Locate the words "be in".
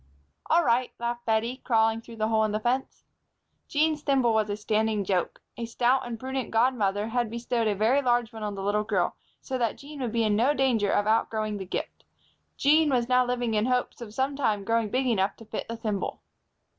10.11-10.35